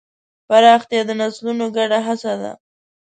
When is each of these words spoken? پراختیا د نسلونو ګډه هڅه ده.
پراختیا 0.47 1.01
د 1.07 1.11
نسلونو 1.21 1.65
ګډه 1.77 1.99
هڅه 2.07 2.33
ده. 2.41 2.51